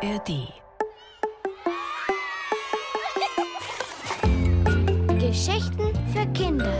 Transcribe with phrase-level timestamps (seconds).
[0.00, 0.52] ARD.
[5.18, 6.72] Geschichten für Kinder.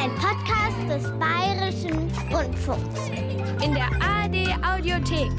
[0.00, 3.10] Ein Podcast des Bayerischen Rundfunks.
[3.62, 5.30] In der ARD Audiothek.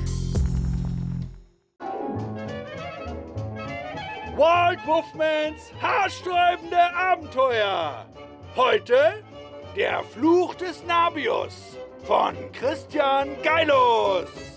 [4.37, 8.05] Walt Wolfmans haarsträubende Abenteuer.
[8.55, 9.23] Heute
[9.75, 14.50] der Fluch des Nabius von Christian Geilus.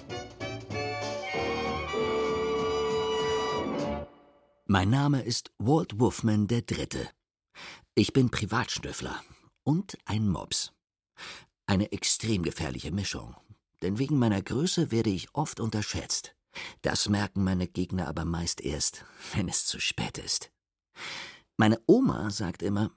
[4.74, 7.08] Mein Name ist Walt Wolfman Dritte.
[7.94, 9.22] Ich bin Privatschnüffler
[9.62, 10.72] und ein Mops.
[11.64, 13.36] Eine extrem gefährliche Mischung,
[13.82, 16.34] denn wegen meiner Größe werde ich oft unterschätzt.
[16.82, 20.50] Das merken meine Gegner aber meist erst, wenn es zu spät ist.
[21.56, 22.90] Meine Oma sagt immer,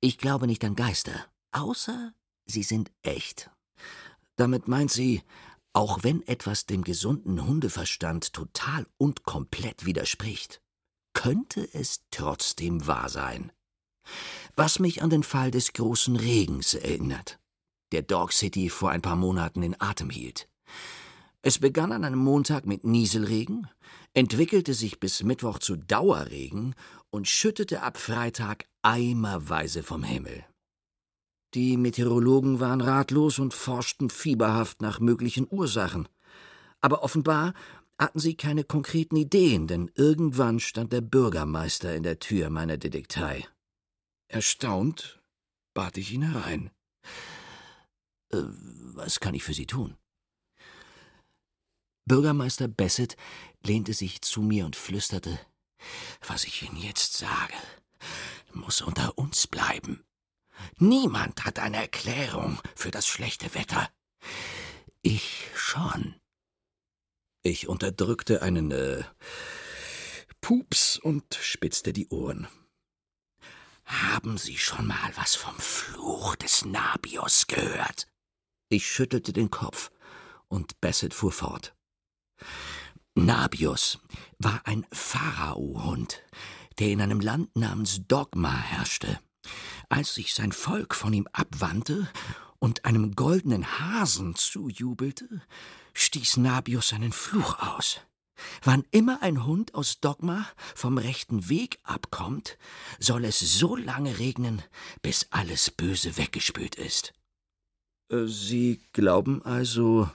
[0.00, 2.14] ich glaube nicht an Geister, außer
[2.46, 3.50] sie sind echt.
[4.36, 5.24] Damit meint sie,
[5.72, 10.60] auch wenn etwas dem gesunden Hundeverstand total und komplett widerspricht,
[11.14, 13.50] könnte es trotzdem wahr sein.
[14.56, 17.40] Was mich an den Fall des großen Regens erinnert,
[17.92, 20.48] der Dog City vor ein paar Monaten in Atem hielt.
[21.42, 23.68] Es begann an einem Montag mit Nieselregen,
[24.14, 26.74] entwickelte sich bis Mittwoch zu Dauerregen
[27.10, 30.44] und schüttete ab Freitag eimerweise vom Himmel.
[31.54, 36.08] Die Meteorologen waren ratlos und forschten fieberhaft nach möglichen Ursachen.
[36.80, 37.54] Aber offenbar
[37.98, 43.46] hatten sie keine konkreten Ideen, denn irgendwann stand der Bürgermeister in der Tür meiner Detektei.
[44.28, 45.22] Erstaunt
[45.74, 46.70] bat ich ihn herein.
[48.32, 48.42] Äh,
[48.94, 49.96] was kann ich für Sie tun?
[52.06, 53.16] Bürgermeister Bassett
[53.64, 55.38] lehnte sich zu mir und flüsterte
[56.26, 57.54] Was ich Ihnen jetzt sage,
[58.52, 60.04] muss unter uns bleiben.
[60.78, 63.88] Niemand hat eine Erklärung für das schlechte Wetter.
[65.02, 66.14] Ich schon.
[67.46, 69.04] Ich unterdrückte einen äh,
[70.40, 72.48] Pups und spitzte die Ohren.
[73.84, 78.08] Haben Sie schon mal was vom Fluch des Nabios gehört?
[78.70, 79.90] Ich schüttelte den Kopf,
[80.48, 81.76] und Bassett fuhr fort.
[83.14, 83.98] Nabios
[84.38, 86.22] war ein Pharaohund,
[86.78, 89.20] der in einem Land namens Dogma herrschte.
[89.90, 92.08] Als sich sein Volk von ihm abwandte
[92.58, 95.42] und einem goldenen Hasen zujubelte,
[95.94, 98.00] stieß Nabius einen Fluch aus.
[98.62, 102.58] Wann immer ein Hund aus Dogma vom rechten Weg abkommt,
[102.98, 104.62] soll es so lange regnen,
[105.02, 107.12] bis alles Böse weggespült ist.
[108.10, 110.10] Äh, Sie glauben also,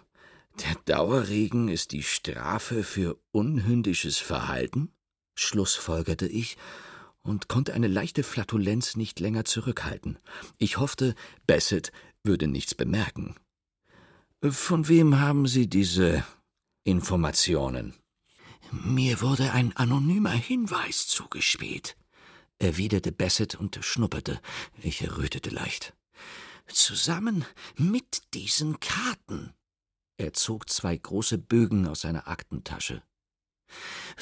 [0.60, 4.92] der Dauerregen ist die Strafe für unhündisches Verhalten?
[5.36, 6.58] schlussfolgerte ich
[7.22, 10.18] und konnte eine leichte Flatulenz nicht länger zurückhalten.
[10.58, 11.16] Ich hoffte,
[11.48, 13.36] Bassett würde nichts bemerken.
[14.42, 16.24] Von wem haben Sie diese
[16.86, 17.94] Informationen?
[18.72, 21.98] Mir wurde ein anonymer Hinweis zugespielt,
[22.58, 24.40] erwiderte Bassett und schnupperte.
[24.82, 25.94] Ich errötete leicht.
[26.68, 27.44] Zusammen
[27.76, 29.52] mit diesen Karten.
[30.18, 33.04] Er zog zwei große Bögen aus seiner Aktentasche.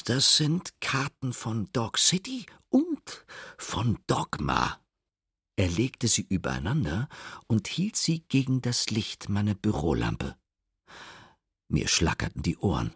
[0.06, 3.26] Das sind Karten von Dog City und
[3.60, 4.80] von Dogma.
[5.58, 7.10] Er legte sie übereinander
[7.48, 10.38] und hielt sie gegen das Licht meiner Bürolampe.
[11.70, 12.96] Mir schlackerten die Ohren.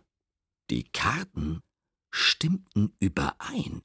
[0.69, 1.61] Die Karten
[2.13, 3.81] stimmten überein.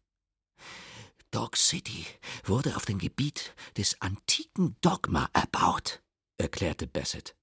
[1.32, 2.06] Dog City
[2.44, 6.02] wurde auf dem Gebiet des antiken Dogma erbaut,
[6.38, 7.34] erklärte Bassett.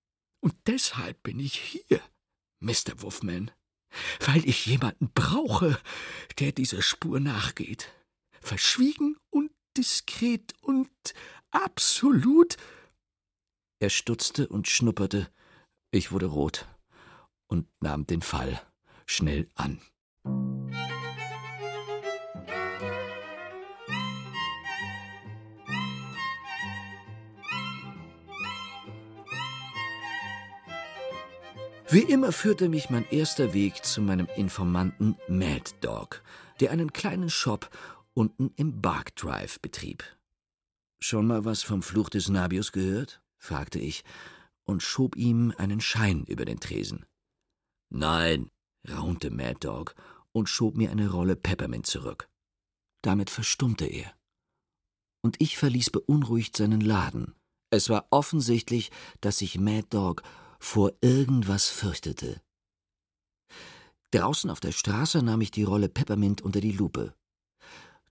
[0.41, 2.01] Und deshalb bin ich hier,
[2.61, 3.01] Mr.
[3.01, 3.51] Wolfman
[4.19, 5.79] weil ich jemanden brauche,
[6.39, 7.91] der dieser Spur nachgeht.
[8.41, 9.42] Verschwiegen und
[9.77, 10.89] diskret und
[11.51, 12.57] absolut.
[13.79, 15.29] Er stutzte und schnupperte.
[15.91, 16.67] Ich wurde rot
[17.47, 18.61] und nahm den Fall
[19.05, 19.81] schnell an.
[31.93, 36.23] Wie immer führte mich mein erster Weg zu meinem Informanten Mad Dog,
[36.59, 37.69] der einen kleinen Shop
[38.13, 40.03] unten im Bark Drive betrieb.
[40.99, 43.21] Schon mal was vom Fluch des Nabius gehört?
[43.37, 44.03] fragte ich
[44.63, 47.05] und schob ihm einen Schein über den Tresen.
[47.89, 48.49] Nein,
[48.87, 49.95] raunte Mad Dog
[50.31, 52.29] und schob mir eine Rolle Peppermint zurück.
[53.01, 54.13] Damit verstummte er.
[55.21, 57.35] Und ich verließ beunruhigt seinen Laden.
[57.69, 60.23] Es war offensichtlich, dass sich Mad Dog
[60.59, 62.41] vor irgendwas fürchtete.
[64.11, 67.15] Draußen auf der Straße nahm ich die Rolle Peppermint unter die Lupe.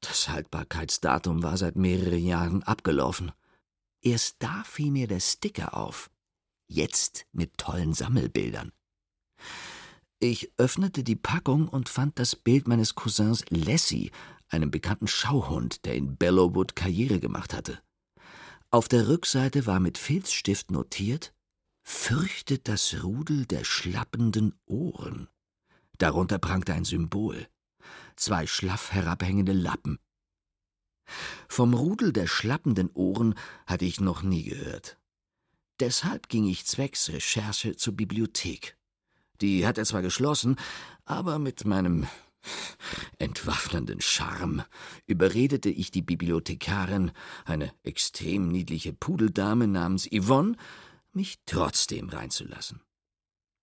[0.03, 3.33] Das Haltbarkeitsdatum war seit mehreren Jahren abgelaufen.
[4.03, 6.11] Erst da fiel mir der Sticker auf.
[6.69, 8.73] Jetzt mit tollen Sammelbildern.
[10.19, 14.11] Ich öffnete die Packung und fand das Bild meines Cousins Lassie,
[14.49, 17.81] einem bekannten Schauhund, der in Bellowwood Karriere gemacht hatte.
[18.71, 21.33] Auf der Rückseite war mit Filzstift notiert
[21.85, 25.29] Fürchtet das Rudel der schlappenden Ohren.
[25.99, 27.49] Darunter prangte ein Symbol.
[28.17, 29.99] Zwei schlaff herabhängende Lappen.
[31.49, 33.35] Vom Rudel der schlappenden Ohren
[33.67, 34.99] hatte ich noch nie gehört.
[35.81, 38.77] Deshalb ging ich zwecks Recherche zur Bibliothek.
[39.41, 40.57] Die hat er zwar geschlossen,
[41.05, 42.07] aber mit meinem
[43.19, 44.65] entwaffnenden Charme
[45.07, 47.13] überredete ich die Bibliothekarin,
[47.45, 50.57] eine extrem niedliche Pudeldame namens Yvonne,
[51.13, 52.81] mich trotzdem reinzulassen.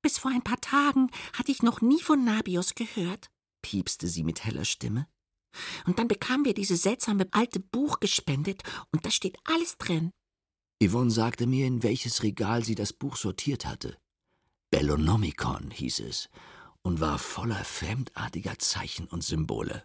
[0.02, 3.30] Bis vor ein paar Tagen hatte ich noch nie von Nabios gehört,
[3.62, 5.08] piepste sie mit heller Stimme.
[5.86, 10.12] Und dann bekamen wir dieses seltsame alte Buch gespendet, und da steht alles drin.
[10.82, 13.98] Yvonne sagte mir, in welches Regal sie das Buch sortiert hatte.
[14.72, 16.30] Bellonomicon hieß es
[16.84, 19.84] und war voller fremdartiger Zeichen und Symbole.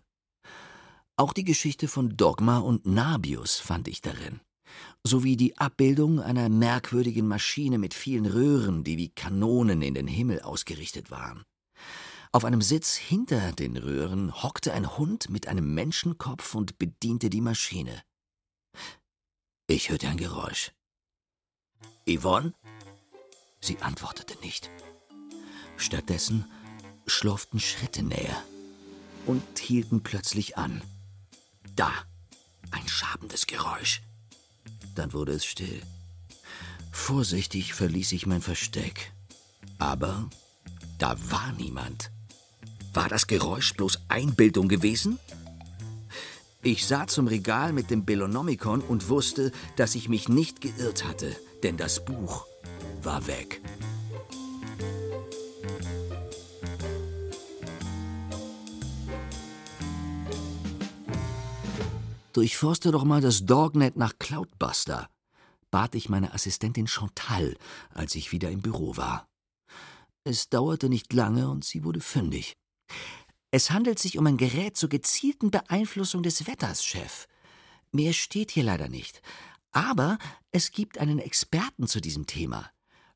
[1.16, 4.40] Auch die Geschichte von Dogma und Nabius fand ich darin,
[5.04, 10.42] sowie die Abbildung einer merkwürdigen Maschine mit vielen Röhren, die wie Kanonen in den Himmel
[10.42, 11.44] ausgerichtet waren.
[12.34, 17.40] Auf einem Sitz hinter den Röhren hockte ein Hund mit einem Menschenkopf und bediente die
[17.40, 18.02] Maschine.
[19.68, 20.72] Ich hörte ein Geräusch.
[22.08, 22.52] Yvonne?
[23.60, 24.68] Sie antwortete nicht.
[25.76, 26.50] Stattdessen
[27.06, 28.42] schlurften Schritte näher
[29.26, 30.82] und hielten plötzlich an.
[31.76, 31.92] Da,
[32.72, 34.02] ein schabendes Geräusch.
[34.96, 35.80] Dann wurde es still.
[36.90, 39.12] Vorsichtig verließ ich mein Versteck.
[39.78, 40.28] Aber
[40.98, 42.10] da war niemand.
[42.94, 45.18] War das Geräusch bloß Einbildung gewesen?
[46.62, 51.36] Ich sah zum Regal mit dem Bellonomicon und wusste, dass ich mich nicht geirrt hatte,
[51.64, 52.46] denn das Buch
[53.02, 53.60] war weg.
[62.32, 65.08] Durchforste doch mal das Dognet nach Cloudbuster,
[65.72, 67.56] bat ich meine Assistentin Chantal,
[67.92, 69.26] als ich wieder im Büro war.
[70.22, 72.54] Es dauerte nicht lange und sie wurde fündig.
[73.50, 77.26] Es handelt sich um ein Gerät zur gezielten Beeinflussung des Wetters, Chef.
[77.92, 79.22] Mehr steht hier leider nicht.
[79.70, 80.18] Aber
[80.50, 82.70] es gibt einen Experten zu diesem Thema.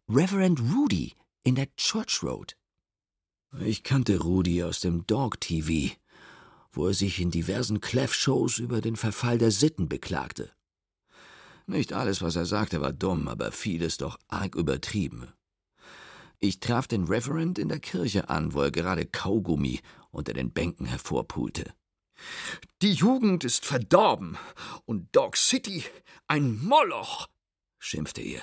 [0.09, 2.56] Reverend Rudy in der Church Road.
[3.61, 5.97] Ich kannte Rudy aus dem Dog TV
[6.73, 10.53] wo er sich in diversen Clef-Shows über den Verfall der Sitten beklagte.
[11.67, 15.32] Nicht alles, was er sagte, war dumm, aber vieles doch arg übertrieben.
[16.40, 19.81] Ich traf den Reverend in der Kirche an, wo er gerade Kaugummi
[20.11, 21.73] unter den Bänken hervorpulte.
[22.82, 24.38] Die Jugend ist verdorben
[24.85, 25.85] und Dog City
[26.26, 27.29] ein Moloch,
[27.79, 28.43] schimpfte er.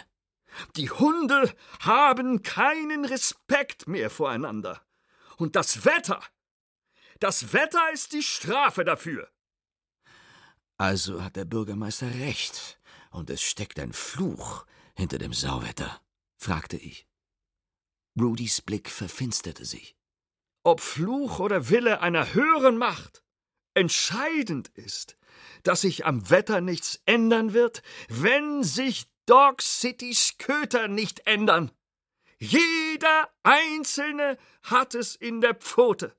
[0.75, 4.81] Die Hunde haben keinen Respekt mehr voreinander.
[5.37, 6.21] Und das Wetter
[7.19, 9.29] das Wetter ist die Strafe dafür.
[10.77, 12.79] Also hat der Bürgermeister recht,
[13.11, 16.01] und es steckt ein Fluch hinter dem Sauwetter,
[16.37, 17.07] fragte ich.
[18.19, 19.95] Rudys Blick verfinsterte sich.
[20.63, 23.23] Ob Fluch oder Wille einer höheren Macht,
[23.73, 25.17] entscheidend ist,
[25.63, 31.71] dass sich am Wetter nichts ändern wird, wenn sich Dog Citys Köter nicht ändern.
[32.39, 36.15] Jeder Einzelne hat es in der Pfote.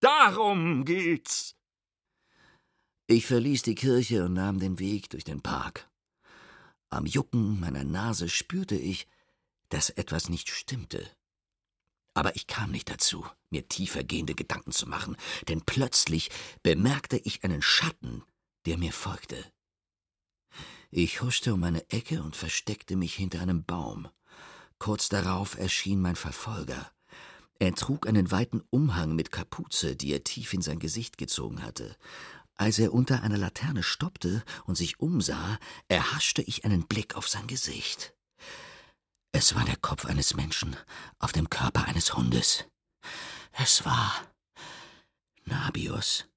[0.00, 1.56] Darum geht's.
[3.06, 5.90] Ich verließ die Kirche und nahm den Weg durch den Park.
[6.90, 9.08] Am Jucken meiner Nase spürte ich,
[9.68, 11.08] dass etwas nicht stimmte.
[12.20, 15.16] Aber ich kam nicht dazu, mir tiefer gehende Gedanken zu machen,
[15.48, 16.28] denn plötzlich
[16.62, 18.22] bemerkte ich einen Schatten,
[18.66, 19.42] der mir folgte.
[20.90, 24.06] Ich huschte um eine Ecke und versteckte mich hinter einem Baum.
[24.78, 26.92] Kurz darauf erschien mein Verfolger.
[27.58, 31.96] Er trug einen weiten Umhang mit Kapuze, die er tief in sein Gesicht gezogen hatte.
[32.54, 35.58] Als er unter einer Laterne stoppte und sich umsah,
[35.88, 38.14] erhaschte ich einen Blick auf sein Gesicht.
[39.32, 40.76] Es war der Kopf eines Menschen
[41.18, 42.64] auf dem Körper eines Hundes.
[43.52, 44.12] Es war
[45.44, 46.28] Nabius.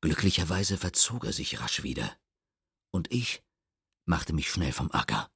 [0.00, 2.16] Glücklicherweise verzog er sich rasch wieder,
[2.92, 3.42] und ich
[4.04, 5.28] machte mich schnell vom Acker.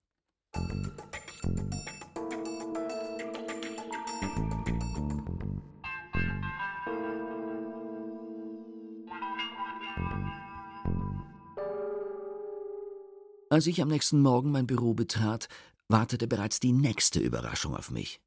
[13.52, 15.48] Als ich am nächsten Morgen mein Büro betrat,
[15.90, 18.20] wartete bereits die nächste Überraschung auf mich.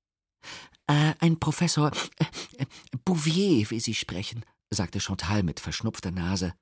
[0.87, 2.25] Äh, ein Professor äh,
[2.57, 2.65] äh,
[3.05, 6.53] Bouvier will Sie sprechen, sagte Chantal mit verschnupfter Nase.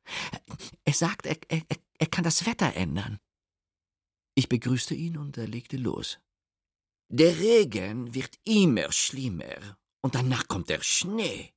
[0.86, 1.62] Er sagt, er, er,
[1.98, 3.20] er kann das Wetter ändern.
[4.36, 6.20] Ich begrüßte ihn und er legte los.
[7.10, 11.52] Der Regen wird immer schlimmer Und danach kommt der Schnee.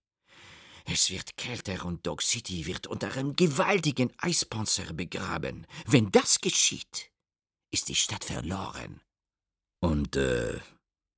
[0.85, 5.67] Es wird kälter und Dog City wird unter einem gewaltigen Eispanzer begraben.
[5.87, 7.11] Wenn das geschieht,
[7.71, 9.01] ist die Stadt verloren.
[9.85, 10.61] Und, äh,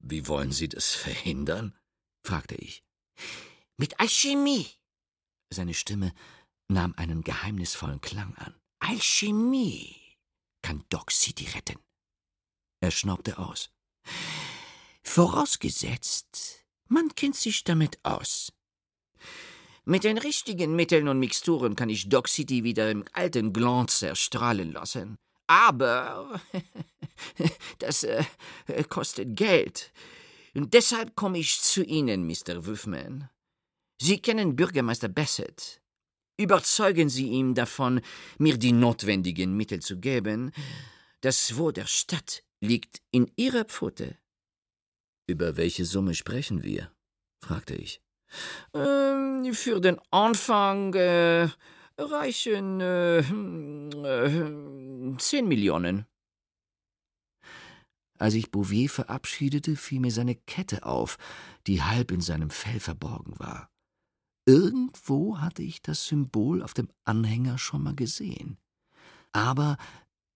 [0.01, 1.79] wie wollen Sie das verhindern?
[2.25, 2.83] fragte ich.
[3.77, 4.67] Mit Alchemie.
[5.51, 6.13] Seine Stimme
[6.69, 8.55] nahm einen geheimnisvollen Klang an.
[8.81, 9.95] Alchemie
[10.63, 11.79] kann Dog City retten.
[12.81, 13.71] Er schnaubte aus.
[15.05, 18.53] Vorausgesetzt, man kennt sich damit aus.
[19.85, 24.73] Mit den richtigen Mitteln und Mixturen kann ich Dog City wieder im alten Glanz erstrahlen
[24.73, 25.19] lassen.
[25.47, 26.41] Aber
[27.79, 28.25] das äh,
[28.89, 29.93] kostet Geld.
[30.55, 32.67] Und deshalb komme ich zu Ihnen, Mr.
[32.67, 33.29] Wolfman.
[34.01, 35.81] Sie kennen Bürgermeister Bassett.
[36.39, 38.01] Überzeugen Sie ihn davon,
[38.39, 40.53] mir die notwendigen Mittel zu geben.
[41.23, 44.19] Das Wohl der Stadt liegt in Ihrer Pfote.
[45.27, 46.91] Über welche Summe sprechen wir?
[47.43, 48.01] fragte ich.
[48.75, 51.49] Ähm, für den Anfang äh,
[51.99, 56.07] reichen äh, äh, zehn Millionen.
[58.19, 61.19] Als ich Bouvier verabschiedete, fiel mir seine Kette auf,
[61.67, 63.71] die halb in seinem Fell verborgen war.
[64.47, 68.59] Irgendwo hatte ich das Symbol auf dem Anhänger schon mal gesehen.
[69.33, 69.77] Aber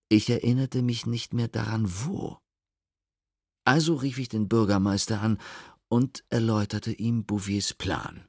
[0.08, 2.38] ich erinnerte mich nicht mehr daran, wo.
[3.64, 5.38] Also rief ich den Bürgermeister an
[5.88, 8.26] und erläuterte ihm Bouviers Plan.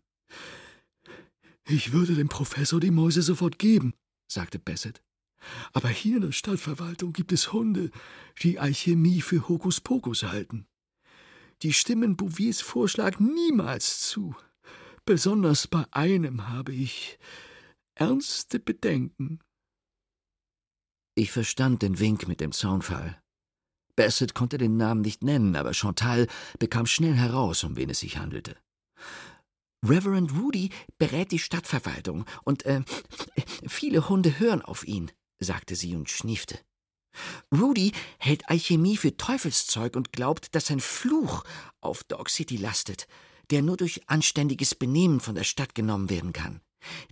[1.68, 3.94] Ich würde dem Professor die Mäuse sofort geben,
[4.27, 5.01] sagte Bassett.
[5.74, 7.91] Aber hier in der Stadtverwaltung gibt es Hunde,
[8.41, 10.68] die Alchemie für Hokuspokus halten.
[11.63, 14.36] Die stimmen Bouviers Vorschlag niemals zu.
[15.06, 17.20] Besonders bei einem habe ich
[17.96, 19.39] ernste Bedenken.
[21.15, 23.22] Ich verstand den Wink mit dem Zaunfall.
[23.96, 26.27] Bassett konnte den Namen nicht nennen, aber Chantal
[26.58, 28.58] bekam schnell heraus, um wen es sich handelte.
[29.84, 32.82] Reverend Rudy berät die Stadtverwaltung und äh,
[33.68, 36.60] viele Hunde hören auf ihn, sagte sie und schniefte.
[37.52, 41.44] Rudy hält Alchemie für Teufelszeug und glaubt, dass ein Fluch
[41.82, 43.08] auf Dog City lastet,
[43.50, 46.62] der nur durch anständiges Benehmen von der Stadt genommen werden kann.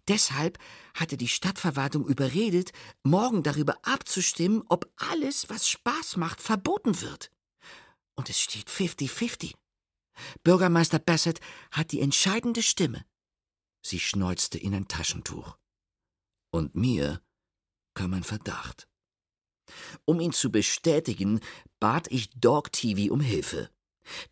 [0.08, 0.58] Deshalb
[0.94, 2.72] hatte die Stadtverwaltung überredet,
[3.04, 7.32] morgen darüber abzustimmen, ob alles, was Spaß macht, verboten wird.
[8.16, 9.54] Und es steht 50-50.
[10.44, 11.40] Bürgermeister Bassett
[11.72, 13.06] hat die entscheidende Stimme.
[13.82, 15.58] Sie schneuzte in ein Taschentuch.
[16.52, 17.22] Und mir
[17.94, 18.88] kam ein Verdacht.
[20.06, 21.40] Um ihn zu bestätigen,
[21.80, 23.70] bat ich Dog TV um Hilfe.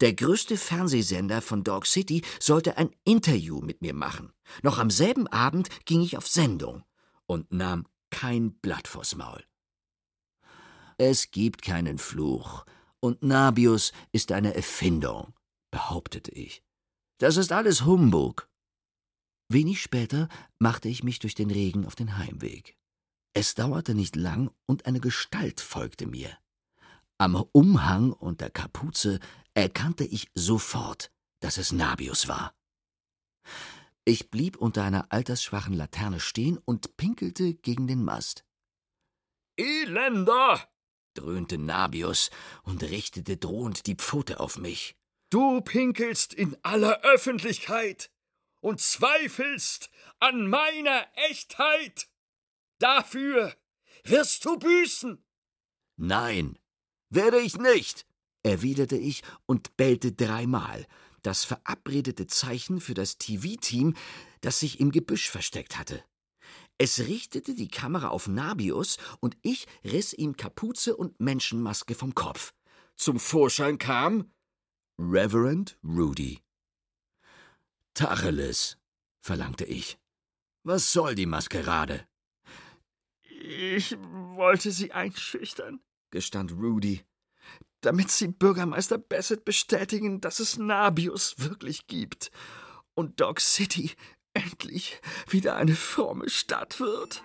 [0.01, 4.33] Der größte Fernsehsender von Dog City sollte ein Interview mit mir machen.
[4.63, 6.83] Noch am selben Abend ging ich auf Sendung
[7.27, 9.43] und nahm kein Blatt vors Maul.
[10.97, 12.65] Es gibt keinen Fluch,
[12.99, 15.33] und Nabius ist eine Erfindung,
[15.71, 16.63] behauptete ich.
[17.19, 18.49] Das ist alles Humbug.
[19.49, 20.27] Wenig später
[20.59, 22.77] machte ich mich durch den Regen auf den Heimweg.
[23.33, 26.37] Es dauerte nicht lang, und eine Gestalt folgte mir.
[27.17, 29.19] Am Umhang und der Kapuze
[29.53, 32.55] erkannte ich sofort, dass es Nabius war.
[34.05, 38.45] Ich blieb unter einer altersschwachen Laterne stehen und pinkelte gegen den Mast.
[39.55, 40.67] Elender!
[41.13, 42.29] dröhnte Nabius
[42.63, 44.96] und richtete drohend die Pfote auf mich.
[45.29, 48.09] Du pinkelst in aller Öffentlichkeit
[48.61, 52.07] und zweifelst an meiner Echtheit.
[52.79, 53.53] Dafür
[54.05, 55.21] wirst du büßen.
[55.97, 56.57] Nein,
[57.09, 58.05] werde ich nicht,
[58.43, 60.87] erwiderte ich und bellte dreimal,
[61.23, 63.95] das verabredete Zeichen für das TV-Team,
[64.39, 66.03] das sich im Gebüsch versteckt hatte.
[66.77, 72.53] Es richtete die Kamera auf Nabius und ich riss ihm Kapuze und Menschenmaske vom Kopf.
[72.95, 74.31] Zum Vorschein kam
[74.99, 76.39] Reverend Rudy.
[77.93, 78.77] Tacheles,
[79.19, 79.97] verlangte ich.
[80.63, 82.07] Was soll die Maskerade?
[83.29, 85.79] Ich wollte Sie einschüchtern,
[86.11, 87.05] gestand Rudy
[87.81, 92.31] damit sie Bürgermeister Bassett bestätigen, dass es Nabius wirklich gibt
[92.95, 93.91] und Dog City
[94.33, 94.99] endlich
[95.29, 97.23] wieder eine fromme Stadt wird.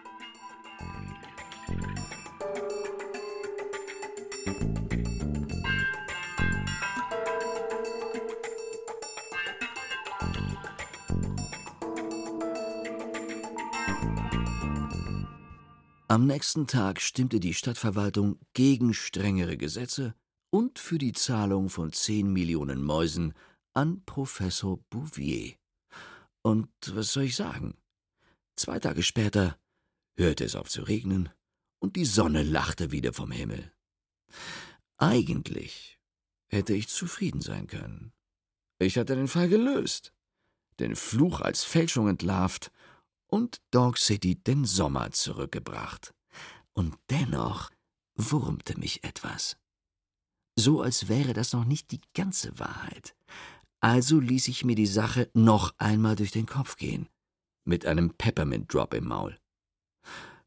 [16.12, 20.14] Am nächsten Tag stimmte die Stadtverwaltung gegen strengere Gesetze
[20.50, 23.32] und für die Zahlung von zehn Millionen Mäusen
[23.72, 25.54] an Professor Bouvier.
[26.42, 27.78] Und was soll ich sagen?
[28.56, 29.58] Zwei Tage später
[30.14, 31.30] hörte es auf zu regnen
[31.78, 33.72] und die Sonne lachte wieder vom Himmel.
[34.98, 35.98] Eigentlich
[36.48, 38.12] hätte ich zufrieden sein können.
[38.78, 40.12] Ich hatte den Fall gelöst,
[40.78, 42.70] den Fluch als Fälschung entlarvt
[43.32, 46.12] und Dog City den Sommer zurückgebracht.
[46.74, 47.70] Und dennoch
[48.14, 49.56] wurmte mich etwas.
[50.54, 53.16] So als wäre das noch nicht die ganze Wahrheit.
[53.80, 57.08] Also ließ ich mir die Sache noch einmal durch den Kopf gehen,
[57.64, 59.38] mit einem Peppermint Drop im Maul.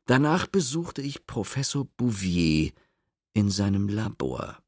[0.06, 2.72] Danach besuchte ich Professor Bouvier
[3.34, 4.62] in seinem Labor.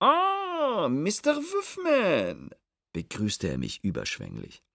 [0.00, 1.36] Ah, Mr.
[1.36, 2.50] Wuffman,
[2.92, 4.65] begrüßte er mich überschwänglich.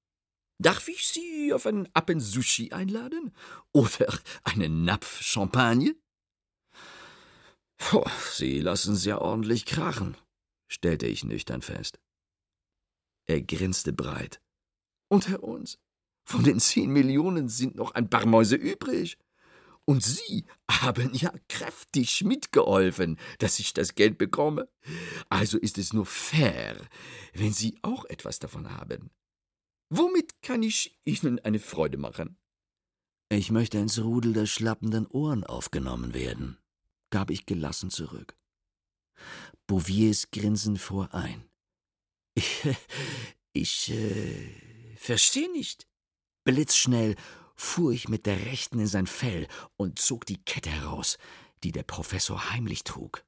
[0.61, 3.33] Darf ich Sie auf ein Appensushi einladen?
[3.73, 4.13] Oder
[4.43, 5.95] einen Napf Champagne?
[7.77, 10.15] Puh, Sie lassen es ja ordentlich krachen,
[10.67, 11.99] stellte ich nüchtern fest.
[13.25, 14.39] Er grinste breit.
[15.07, 15.79] Unter uns.
[16.25, 19.17] Von den zehn Millionen sind noch ein paar Mäuse übrig.
[19.85, 24.69] Und Sie haben ja kräftig mitgeholfen, dass ich das Geld bekomme.
[25.27, 26.77] Also ist es nur fair,
[27.33, 29.09] wenn Sie auch etwas davon haben.
[29.93, 32.37] Womit kann ich Ihnen eine Freude machen?
[33.27, 36.57] Ich möchte ins Rudel der schlappenden Ohren aufgenommen werden,
[37.09, 38.37] gab ich gelassen zurück.
[39.67, 41.43] Bouviers Grinsen fuhr ein.
[42.35, 42.65] Ich,
[43.53, 45.89] ich äh, verstehe nicht.
[46.45, 47.17] Blitzschnell
[47.57, 49.45] fuhr ich mit der rechten in sein Fell
[49.75, 51.17] und zog die Kette heraus,
[51.65, 53.25] die der Professor heimlich trug.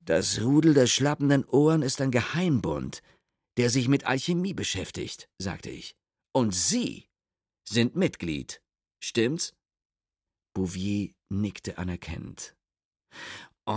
[0.00, 3.02] Das Rudel der schlappenden Ohren ist ein Geheimbund,
[3.56, 5.96] der sich mit Alchemie beschäftigt, sagte ich.
[6.32, 7.08] Und Sie
[7.64, 8.62] sind Mitglied,
[9.02, 9.54] stimmt's?
[10.54, 12.54] Bouvier nickte anerkennend.
[13.66, 13.72] Oh,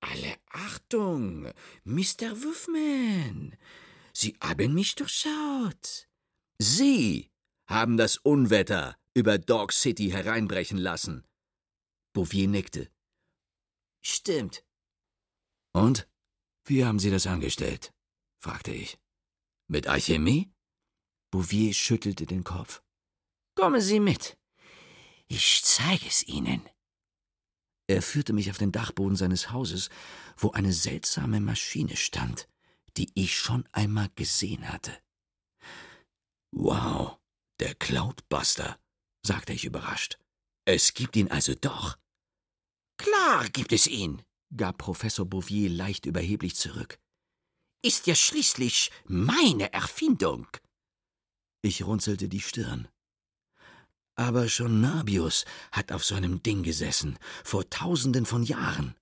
[0.00, 1.52] alle Achtung,
[1.84, 2.42] Mr.
[2.42, 3.56] Wuffman.
[4.12, 6.08] Sie haben mich durchschaut.
[6.58, 7.30] Sie
[7.66, 11.24] haben das Unwetter über Dog City hereinbrechen lassen.
[12.12, 12.90] Bouvier nickte.
[14.02, 14.64] Stimmt.
[15.72, 16.08] Und?
[16.66, 17.93] Wie haben Sie das angestellt?
[18.44, 18.98] Fragte ich.
[19.68, 20.52] Mit Alchemie?
[21.30, 22.82] Bouvier schüttelte den Kopf.
[23.54, 24.36] Kommen Sie mit.
[25.28, 26.68] Ich zeige es Ihnen.
[27.86, 29.88] Er führte mich auf den Dachboden seines Hauses,
[30.36, 32.46] wo eine seltsame Maschine stand,
[32.98, 34.92] die ich schon einmal gesehen hatte.
[36.52, 37.18] Wow,
[37.60, 38.78] der Cloudbuster,
[39.22, 40.18] sagte ich überrascht.
[40.66, 41.96] Es gibt ihn also doch.
[42.98, 44.22] Klar gibt es ihn,
[44.54, 46.98] gab Professor Bouvier leicht überheblich zurück.
[47.84, 50.46] Ist ja schließlich meine Erfindung.
[51.60, 52.88] Ich runzelte die Stirn.
[54.16, 58.94] Aber schon Nabius hat auf so einem Ding gesessen, vor tausenden von Jahren.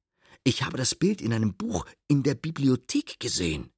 [0.42, 3.70] Ich habe das Bild in einem Buch in der Bibliothek gesehen.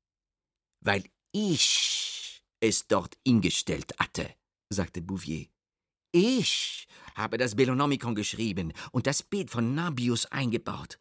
[0.80, 4.34] Weil ich es dort hingestellt hatte,
[4.70, 5.48] sagte Bouvier.
[6.12, 10.98] Ich habe das Belonomikon geschrieben und das Bild von Nabius eingebaut.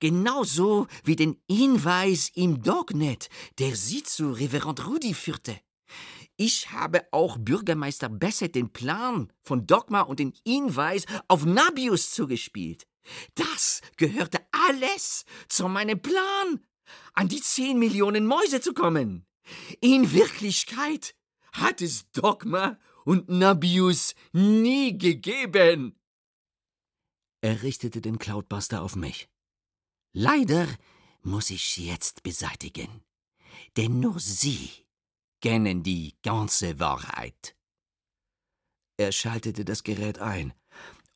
[0.00, 5.58] Genauso wie den Hinweis im Dognet, der sie zu Reverend Rudi führte.
[6.36, 12.86] Ich habe auch Bürgermeister Bassett den Plan von Dogma und den Hinweis auf Nabius zugespielt.
[13.34, 16.64] Das gehörte alles zu meinem Plan,
[17.12, 19.26] an die zehn Millionen Mäuse zu kommen.
[19.80, 21.14] In Wirklichkeit
[21.52, 25.98] hat es Dogma und Nabius nie gegeben.
[27.42, 29.29] Er richtete den Cloudbuster auf mich.
[30.12, 30.66] Leider
[31.22, 33.02] muss ich sie jetzt beseitigen,
[33.76, 34.70] denn nur Sie
[35.40, 37.54] kennen die ganze Wahrheit.
[38.96, 40.52] Er schaltete das Gerät ein,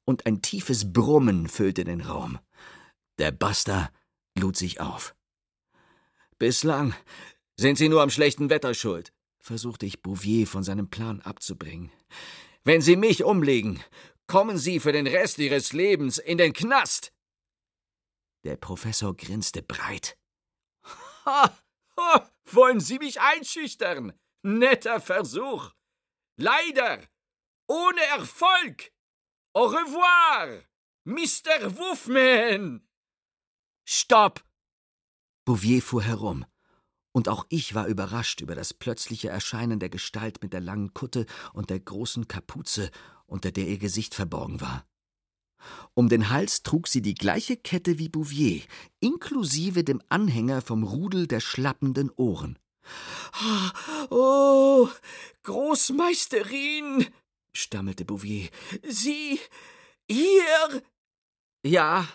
[0.05, 2.39] und ein tiefes Brummen füllte den Raum.
[3.19, 3.91] Der Buster
[4.39, 5.15] lud sich auf.
[6.39, 6.95] Bislang
[7.57, 11.91] sind Sie nur am schlechten Wetter schuld, versuchte ich Bouvier von seinem Plan abzubringen.
[12.65, 13.81] Wenn Sie mich umlegen,
[14.27, 17.14] kommen Sie für den Rest Ihres Lebens in den Knast.
[18.45, 20.19] Der Professor grinste breit.
[21.27, 21.59] Ha,
[21.97, 24.13] ha, wollen Sie mich einschüchtern?
[24.43, 25.73] Netter Versuch.
[26.37, 27.01] Leider
[27.67, 28.93] ohne Erfolg.
[29.55, 30.63] Au revoir,
[31.05, 31.79] Mr.
[31.79, 32.87] Wuffman.
[33.87, 34.45] Stopp!
[35.47, 36.45] Bouvier fuhr herum,
[37.13, 41.27] und auch ich war überrascht über das plötzliche Erscheinen der Gestalt mit der langen Kutte
[41.53, 42.91] und der großen Kapuze,
[43.27, 44.87] unter der ihr Gesicht verborgen war.
[45.95, 48.63] Um den Hals trug sie die gleiche Kette wie Bouvier,
[49.01, 52.59] inklusive dem Anhänger vom Rudel der schlappenden Ohren.
[54.11, 54.89] Oh,
[55.43, 57.07] Großmeisterin,
[57.57, 58.49] stammelte Bouvier.
[58.83, 59.41] Sie
[60.11, 60.83] hier?
[61.65, 62.07] Ja,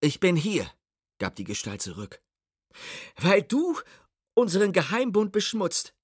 [0.00, 0.70] ich bin hier,
[1.18, 2.22] gab die Gestalt zurück.
[3.16, 3.78] Weil du
[4.34, 5.94] unseren Geheimbund beschmutzt.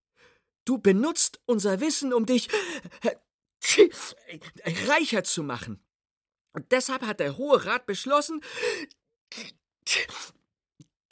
[0.64, 2.48] Du benutzt unser Wissen, um dich
[4.86, 5.82] reicher zu machen.
[6.52, 8.42] Und deshalb hat der Hohe Rat beschlossen,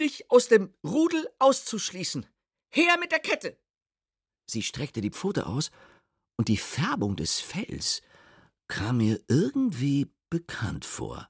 [0.01, 2.27] dich aus dem Rudel auszuschließen.
[2.71, 3.59] Her mit der Kette!
[4.47, 5.71] Sie streckte die Pfote aus,
[6.37, 8.03] und die Färbung des Fells
[8.69, 11.29] kam mir irgendwie bekannt vor.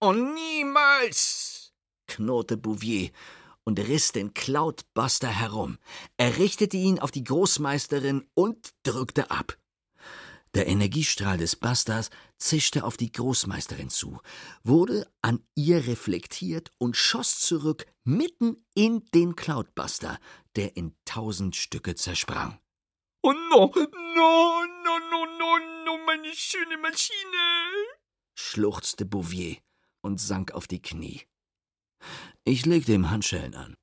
[0.00, 1.72] Oh, niemals!
[2.06, 3.10] knurrte Bouvier
[3.64, 5.78] und riss den Cloudbuster herum.
[6.16, 9.58] Er richtete ihn auf die Großmeisterin und drückte ab.
[10.58, 14.20] Der Energiestrahl des Busters zischte auf die Großmeisterin zu,
[14.64, 20.18] wurde an ihr reflektiert und schoss zurück mitten in den Cloudbuster,
[20.56, 22.58] der in tausend Stücke zersprang.
[23.22, 27.36] Oh no, no, no, no, no, no, meine schöne Maschine!
[28.34, 29.58] schluchzte Bouvier
[30.02, 31.22] und sank auf die Knie.
[32.42, 33.76] Ich legte ihm Handschellen an.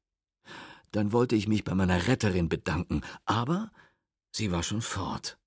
[0.92, 3.72] Dann wollte ich mich bei meiner Retterin bedanken, aber
[4.36, 5.38] sie war schon fort.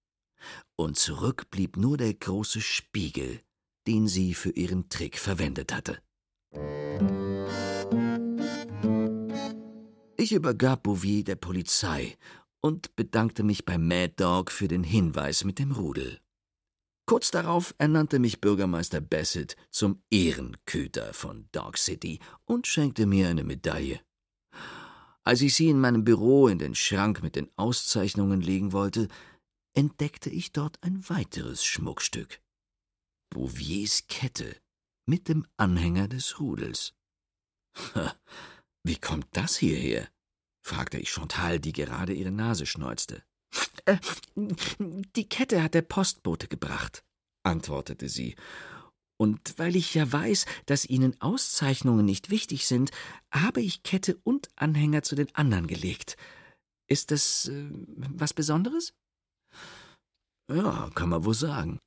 [0.81, 3.41] Und zurück blieb nur der große Spiegel,
[3.89, 5.99] den sie für ihren Trick verwendet hatte.
[10.17, 12.17] Ich übergab Bouvier der Polizei
[12.61, 16.21] und bedankte mich bei Mad Dog für den Hinweis mit dem Rudel.
[17.07, 23.43] Kurz darauf ernannte mich Bürgermeister Bassett zum Ehrenköter von Dog City und schenkte mir eine
[23.43, 24.01] Medaille.
[25.25, 29.09] Als ich sie in meinem Büro in den Schrank mit den Auszeichnungen legen wollte,
[29.79, 32.41] entdeckte ich dort ein weiteres Schmuckstück.
[33.31, 34.57] Bouviers Kette
[35.07, 36.95] mit dem Anhänger des Rudels.
[38.83, 40.09] Wie kommt das hierher?
[40.67, 43.23] fragte ich Chantal, die gerade ihre Nase schneuzte.
[43.85, 43.99] Äh,
[44.35, 47.05] die Kette hat der Postbote gebracht,
[47.45, 48.35] antwortete sie.
[49.17, 52.91] Und weil ich ja weiß, dass Ihnen Auszeichnungen nicht wichtig sind,
[53.31, 56.17] habe ich Kette und Anhänger zu den anderen gelegt.
[56.89, 58.93] Ist das äh, was Besonderes?
[60.51, 61.79] Ja, kann man wohl sagen,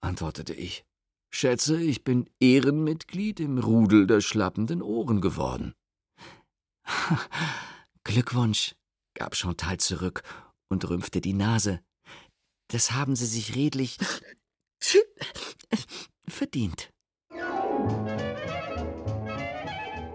[0.00, 0.84] antwortete ich.
[1.34, 5.74] Schätze, ich bin Ehrenmitglied im Rudel der schlappenden Ohren geworden.
[8.04, 8.74] Glückwunsch,
[9.14, 10.22] gab Chantal zurück
[10.70, 11.80] und rümpfte die Nase.
[12.68, 13.98] Das haben Sie sich redlich
[16.28, 16.90] verdient.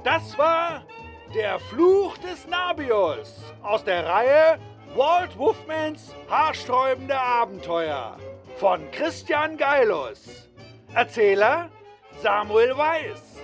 [0.04, 0.88] Das war
[1.36, 4.60] der Fluch des Nabius aus der Reihe
[4.94, 8.18] Walt Wolfmans haarsträubende Abenteuer
[8.58, 10.50] von Christian Geilus.
[10.94, 11.70] Erzähler
[12.22, 13.38] Samuel Weiß.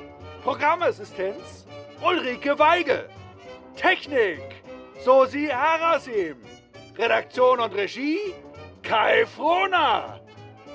[0.44, 1.66] Programmassistenz
[2.02, 3.08] Ulrike Weige.
[3.78, 4.42] Technik
[5.06, 6.36] Sosi Harasim.
[6.98, 8.34] Redaktion und Regie
[8.84, 10.20] Kai Frohner.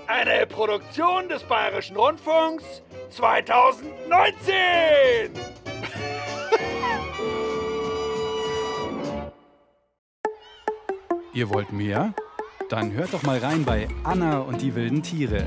[0.06, 2.80] Eine Produktion des Bayerischen Rundfunks
[3.10, 5.34] 2019.
[11.34, 12.12] Ihr wollt mehr?
[12.68, 15.46] Dann hört doch mal rein bei Anna und die wilden Tiere.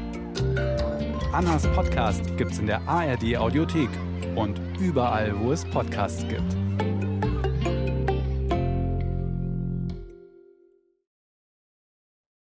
[1.32, 3.90] Annas Podcast gibt's in der ARD Audiothek
[4.36, 6.65] und überall, wo es Podcasts gibt.